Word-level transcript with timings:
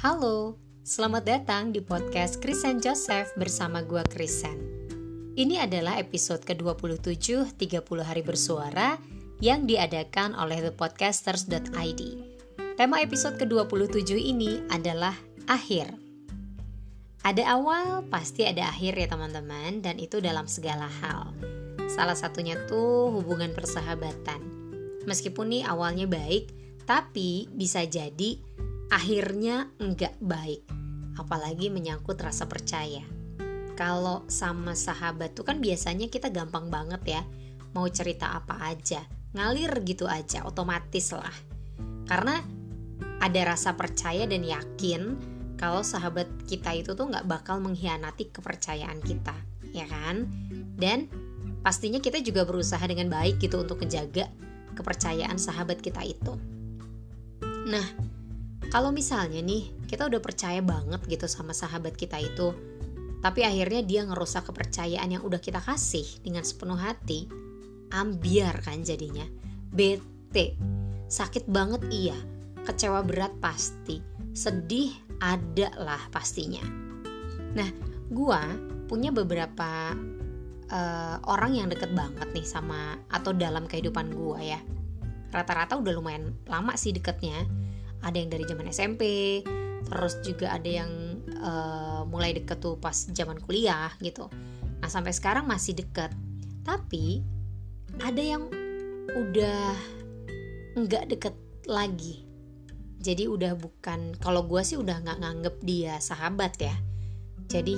Halo, 0.00 0.56
selamat 0.80 1.28
datang 1.28 1.76
di 1.76 1.84
podcast 1.84 2.40
Krisen 2.40 2.80
Joseph 2.80 3.36
bersama 3.36 3.84
gua 3.84 4.00
Krisen. 4.00 4.56
Ini 5.36 5.68
adalah 5.68 6.00
episode 6.00 6.40
ke-27 6.40 7.52
30 7.60 7.84
hari 8.00 8.24
bersuara 8.24 8.96
yang 9.44 9.68
diadakan 9.68 10.32
oleh 10.40 10.64
thepodcasters.id. 10.64 12.00
Tema 12.80 13.04
episode 13.04 13.36
ke-27 13.44 14.16
ini 14.16 14.64
adalah 14.72 15.12
akhir. 15.44 15.92
Ada 17.20 17.60
awal, 17.60 18.08
pasti 18.08 18.48
ada 18.48 18.72
akhir 18.72 18.96
ya 18.96 19.04
teman-teman 19.04 19.84
dan 19.84 20.00
itu 20.00 20.16
dalam 20.24 20.48
segala 20.48 20.88
hal. 20.88 21.36
Salah 21.92 22.16
satunya 22.16 22.56
tuh 22.72 23.12
hubungan 23.20 23.52
persahabatan. 23.52 24.40
Meskipun 25.04 25.52
nih 25.52 25.68
awalnya 25.68 26.08
baik, 26.08 26.48
tapi 26.88 27.52
bisa 27.52 27.84
jadi 27.84 28.40
akhirnya 28.90 29.70
enggak 29.78 30.18
baik. 30.18 30.66
Apalagi 31.16 31.70
menyangkut 31.70 32.18
rasa 32.18 32.50
percaya. 32.50 33.06
Kalau 33.78 34.28
sama 34.28 34.76
sahabat 34.76 35.32
tuh 35.32 35.46
kan 35.46 35.62
biasanya 35.62 36.10
kita 36.12 36.28
gampang 36.28 36.68
banget 36.68 37.00
ya 37.18 37.22
mau 37.72 37.86
cerita 37.88 38.34
apa 38.34 38.60
aja. 38.66 39.06
Ngalir 39.32 39.70
gitu 39.86 40.10
aja 40.10 40.42
otomatis 40.44 41.14
lah. 41.14 41.32
Karena 42.04 42.42
ada 43.22 43.40
rasa 43.46 43.78
percaya 43.78 44.26
dan 44.26 44.42
yakin 44.42 45.16
kalau 45.54 45.86
sahabat 45.86 46.26
kita 46.50 46.72
itu 46.74 46.92
tuh 46.98 47.06
nggak 47.08 47.28
bakal 47.30 47.62
mengkhianati 47.62 48.34
kepercayaan 48.34 48.98
kita 49.00 49.36
ya 49.70 49.86
kan? 49.86 50.26
Dan 50.76 51.06
pastinya 51.62 52.02
kita 52.02 52.18
juga 52.24 52.42
berusaha 52.42 52.82
dengan 52.84 53.06
baik 53.12 53.38
gitu 53.38 53.62
untuk 53.62 53.84
menjaga 53.86 54.26
kepercayaan 54.74 55.38
sahabat 55.38 55.78
kita 55.78 56.02
itu. 56.02 56.34
Nah 57.70 58.09
kalau 58.70 58.94
misalnya 58.94 59.42
nih 59.42 59.68
kita 59.90 60.06
udah 60.06 60.22
percaya 60.22 60.62
banget 60.62 61.02
gitu 61.10 61.26
sama 61.26 61.50
sahabat 61.50 61.98
kita 61.98 62.16
itu 62.22 62.54
tapi 63.20 63.44
akhirnya 63.44 63.84
dia 63.84 64.00
ngerusak 64.08 64.48
kepercayaan 64.48 65.12
yang 65.12 65.22
udah 65.26 65.42
kita 65.42 65.60
kasih 65.60 66.06
dengan 66.24 66.40
sepenuh 66.40 66.80
hati 66.80 67.28
ambiar 67.92 68.62
kan 68.62 68.80
jadinya. 68.86 69.26
Bete. 69.70 70.54
Sakit 71.10 71.50
banget 71.50 71.82
iya. 71.90 72.16
Kecewa 72.62 73.02
berat 73.02 73.34
pasti. 73.42 73.98
Sedih 74.30 74.94
ada 75.20 75.68
lah 75.76 76.02
pastinya. 76.14 76.62
Nah 77.54 77.68
gua 78.08 78.40
punya 78.86 79.10
beberapa 79.10 79.94
uh, 80.70 81.16
orang 81.26 81.58
yang 81.58 81.68
deket 81.68 81.92
banget 81.94 82.30
nih 82.30 82.46
sama 82.46 82.98
atau 83.10 83.34
dalam 83.34 83.66
kehidupan 83.66 84.14
gua 84.14 84.38
ya. 84.40 84.60
Rata-rata 85.30 85.78
udah 85.78 85.92
lumayan 85.94 86.34
lama 86.46 86.74
sih 86.74 86.94
deketnya 86.94 87.46
ada 88.00 88.16
yang 88.16 88.30
dari 88.32 88.44
zaman 88.48 88.66
SMP 88.70 89.02
terus 89.90 90.20
juga 90.22 90.54
ada 90.54 90.70
yang 90.70 90.90
uh, 91.40 92.02
mulai 92.06 92.36
deket 92.36 92.60
tuh 92.62 92.76
pas 92.78 92.94
zaman 92.94 93.40
kuliah 93.42 93.90
gitu. 94.00 94.28
Nah 94.80 94.88
sampai 94.88 95.10
sekarang 95.10 95.48
masih 95.48 95.76
deket. 95.76 96.12
Tapi 96.62 97.24
ada 97.98 98.22
yang 98.22 98.46
udah 99.10 99.74
nggak 100.78 101.04
deket 101.10 101.34
lagi. 101.66 102.24
Jadi 103.00 103.26
udah 103.26 103.56
bukan 103.56 104.14
kalau 104.20 104.44
gue 104.44 104.60
sih 104.60 104.76
udah 104.76 105.00
nggak 105.00 105.18
nganggep 105.24 105.56
dia 105.64 105.96
sahabat 105.98 106.54
ya. 106.60 106.76
Jadi 107.50 107.76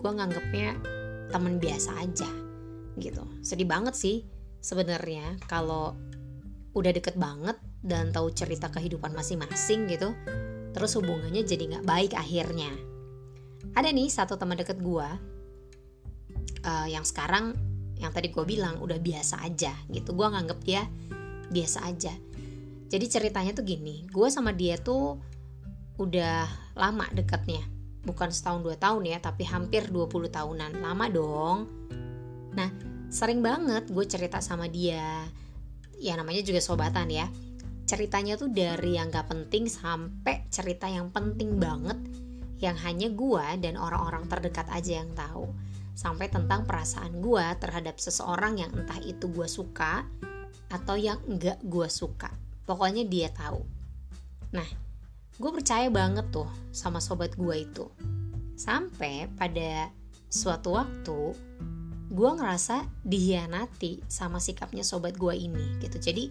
gue 0.00 0.10
nganggepnya 0.10 0.70
teman 1.30 1.62
biasa 1.62 2.02
aja 2.02 2.28
gitu. 2.98 3.24
Sedih 3.40 3.68
banget 3.68 3.94
sih 3.96 4.26
sebenarnya 4.60 5.40
kalau 5.46 5.96
udah 6.72 6.92
deket 6.92 7.16
banget 7.20 7.56
dan 7.82 8.14
tahu 8.14 8.30
cerita 8.30 8.70
kehidupan 8.70 9.10
masing-masing 9.12 9.90
gitu. 9.90 10.14
Terus 10.72 10.96
hubungannya 10.96 11.42
jadi 11.42 11.76
nggak 11.76 11.84
baik 11.86 12.12
akhirnya. 12.14 12.70
Ada 13.74 13.90
nih 13.90 14.08
satu 14.08 14.38
teman 14.38 14.56
deket 14.56 14.78
gue 14.78 15.08
uh, 16.62 16.86
yang 16.88 17.02
sekarang 17.02 17.52
yang 17.98 18.10
tadi 18.10 18.30
gue 18.30 18.42
bilang 18.46 18.78
udah 18.78 18.96
biasa 19.02 19.42
aja 19.42 19.74
gitu. 19.90 20.14
Gue 20.14 20.26
nganggep 20.30 20.58
dia 20.62 20.82
biasa 21.50 21.84
aja. 21.90 22.14
Jadi 22.88 23.06
ceritanya 23.10 23.52
tuh 23.52 23.66
gini 23.66 24.06
gue 24.08 24.28
sama 24.30 24.54
dia 24.54 24.78
tuh 24.78 25.18
udah 25.98 26.46
lama 26.78 27.04
deketnya. 27.12 27.66
Bukan 28.02 28.34
setahun 28.34 28.66
dua 28.66 28.74
tahun 28.78 29.06
ya 29.06 29.18
tapi 29.22 29.46
hampir 29.46 29.90
20 29.90 30.30
tahunan. 30.30 30.78
Lama 30.78 31.06
dong. 31.10 31.58
Nah 32.54 32.70
sering 33.12 33.42
banget 33.42 33.90
gue 33.90 34.04
cerita 34.06 34.38
sama 34.38 34.70
dia. 34.70 35.26
Ya 36.02 36.18
namanya 36.18 36.42
juga 36.42 36.58
sobatan 36.58 37.06
ya 37.10 37.30
ceritanya 37.92 38.40
tuh 38.40 38.48
dari 38.48 38.96
yang 38.96 39.12
gak 39.12 39.28
penting 39.28 39.68
sampai 39.68 40.48
cerita 40.48 40.88
yang 40.88 41.12
penting 41.12 41.60
banget 41.60 42.00
yang 42.56 42.72
hanya 42.80 43.12
gua 43.12 43.52
dan 43.60 43.76
orang-orang 43.76 44.24
terdekat 44.32 44.64
aja 44.72 45.04
yang 45.04 45.12
tahu. 45.12 45.52
Sampai 45.92 46.32
tentang 46.32 46.64
perasaan 46.64 47.20
gua 47.20 47.52
terhadap 47.60 48.00
seseorang 48.00 48.64
yang 48.64 48.72
entah 48.72 48.96
itu 49.04 49.28
gua 49.28 49.44
suka 49.44 50.08
atau 50.72 50.96
yang 50.96 51.20
enggak 51.28 51.60
gua 51.68 51.92
suka. 51.92 52.32
Pokoknya 52.64 53.04
dia 53.04 53.28
tahu. 53.28 53.60
Nah 54.56 54.64
gue 55.36 55.50
percaya 55.52 55.92
banget 55.92 56.32
tuh 56.32 56.48
sama 56.72 56.96
sobat 56.96 57.36
gue 57.36 57.56
itu. 57.60 57.88
Sampai 58.56 59.28
pada 59.36 59.92
suatu 60.32 60.80
waktu 60.80 61.20
gue 62.12 62.30
ngerasa 62.36 62.88
dihianati 63.04 64.04
sama 64.08 64.38
sikapnya 64.38 64.84
sobat 64.84 65.18
gue 65.18 65.34
ini 65.34 65.82
gitu. 65.82 65.98
Jadi 65.98 66.30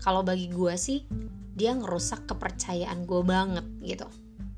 kalau 0.00 0.24
bagi 0.24 0.48
gue 0.48 0.74
sih 0.76 1.04
dia 1.54 1.76
ngerusak 1.76 2.24
kepercayaan 2.24 3.04
gue 3.04 3.20
banget 3.24 3.66
gitu. 3.84 4.08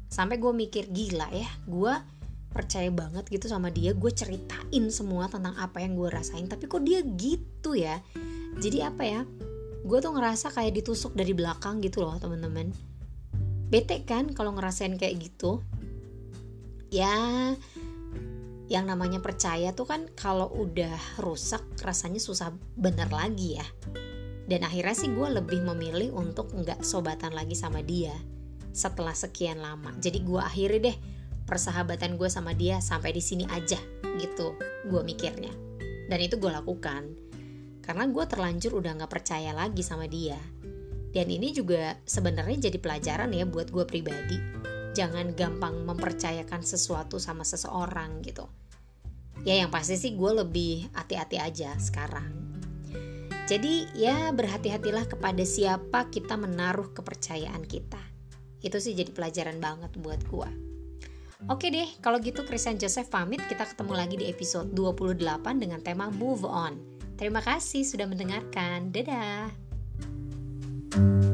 Sampai 0.06 0.38
gue 0.38 0.52
mikir 0.54 0.88
gila 0.90 1.28
ya 1.34 1.50
gue 1.66 1.94
percaya 2.52 2.92
banget 2.92 3.24
gitu 3.32 3.48
sama 3.48 3.72
dia 3.72 3.96
gue 3.96 4.12
ceritain 4.12 4.84
semua 4.92 5.26
tentang 5.26 5.56
apa 5.58 5.82
yang 5.82 5.98
gue 5.98 6.08
rasain. 6.08 6.46
Tapi 6.46 6.70
kok 6.70 6.82
dia 6.86 7.02
gitu 7.02 7.74
ya? 7.74 7.98
Jadi 8.60 8.78
apa 8.84 9.02
ya? 9.02 9.20
Gue 9.82 9.98
tuh 9.98 10.14
ngerasa 10.14 10.54
kayak 10.54 10.78
ditusuk 10.78 11.18
dari 11.18 11.34
belakang 11.34 11.82
gitu 11.82 12.06
loh 12.06 12.14
temen-temen 12.22 12.92
bete 13.72 14.04
kan 14.04 14.28
kalau 14.36 14.52
ngerasain 14.52 15.00
kayak 15.00 15.16
gitu? 15.32 15.64
Ya 16.92 17.56
yang 18.68 18.84
namanya 18.88 19.20
percaya 19.20 19.72
tuh 19.72 19.88
kan 19.88 20.08
kalau 20.12 20.48
udah 20.48 20.96
rusak 21.20 21.60
rasanya 21.84 22.20
susah 22.20 22.52
bener 22.76 23.08
lagi 23.12 23.60
ya 23.60 23.66
dan 24.50 24.66
akhirnya 24.66 24.96
sih 24.96 25.10
gue 25.10 25.28
lebih 25.38 25.62
memilih 25.62 26.10
untuk 26.18 26.50
nggak 26.50 26.82
sobatan 26.82 27.30
lagi 27.30 27.54
sama 27.54 27.78
dia 27.84 28.14
setelah 28.74 29.14
sekian 29.14 29.62
lama. 29.62 29.94
Jadi 30.00 30.24
gue 30.24 30.40
akhiri 30.40 30.78
deh 30.82 30.96
persahabatan 31.46 32.16
gue 32.16 32.26
sama 32.30 32.56
dia 32.56 32.80
sampai 32.80 33.12
di 33.14 33.22
sini 33.22 33.44
aja 33.46 33.78
gitu 34.18 34.56
gue 34.88 35.02
mikirnya. 35.04 35.52
Dan 36.10 36.18
itu 36.18 36.40
gue 36.40 36.50
lakukan. 36.50 37.06
Karena 37.82 38.06
gue 38.10 38.24
terlanjur 38.26 38.78
udah 38.78 38.92
nggak 38.98 39.12
percaya 39.12 39.54
lagi 39.54 39.82
sama 39.82 40.10
dia. 40.10 40.38
Dan 41.12 41.28
ini 41.28 41.52
juga 41.52 42.00
sebenarnya 42.08 42.72
jadi 42.72 42.78
pelajaran 42.80 43.30
ya 43.36 43.44
buat 43.44 43.68
gue 43.68 43.84
pribadi. 43.84 44.38
Jangan 44.92 45.36
gampang 45.36 45.84
mempercayakan 45.88 46.64
sesuatu 46.64 47.16
sama 47.20 47.44
seseorang 47.44 48.20
gitu. 48.24 48.48
Ya 49.42 49.60
yang 49.60 49.72
pasti 49.72 49.96
sih 49.98 50.12
gue 50.14 50.30
lebih 50.44 50.92
hati-hati 50.94 51.36
aja 51.40 51.74
sekarang 51.80 52.41
jadi 53.52 53.84
ya 53.92 54.32
berhati-hatilah 54.32 55.12
kepada 55.12 55.44
siapa 55.44 56.08
kita 56.08 56.40
menaruh 56.40 56.88
kepercayaan 56.96 57.68
kita. 57.68 58.00
Itu 58.64 58.80
sih 58.80 58.96
jadi 58.96 59.12
pelajaran 59.12 59.60
banget 59.60 59.92
buat 60.00 60.24
gua. 60.24 60.48
Oke 61.52 61.68
deh, 61.68 61.84
kalau 62.00 62.16
gitu 62.22 62.48
Christian 62.48 62.80
Joseph 62.80 63.12
pamit. 63.12 63.44
Kita 63.44 63.68
ketemu 63.68 63.92
lagi 63.92 64.16
di 64.16 64.32
episode 64.32 64.72
28 64.72 65.60
dengan 65.60 65.84
tema 65.84 66.08
Move 66.08 66.48
On. 66.48 66.80
Terima 67.20 67.44
kasih 67.44 67.84
sudah 67.84 68.08
mendengarkan. 68.08 68.88
Dadah. 68.88 69.52
thank 70.92 71.24
you 71.24 71.31